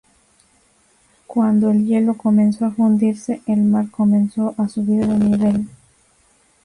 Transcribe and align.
Cuando 1.27 1.69
el 1.69 1.85
hielo 1.85 2.17
comenzó 2.17 2.65
a 2.65 2.71
fundirse, 2.71 3.43
el 3.45 3.61
mar 3.61 3.91
comenzó 3.91 4.55
a 4.57 4.67
subir 4.67 5.05
de 5.05 5.15
nivel. 5.19 5.67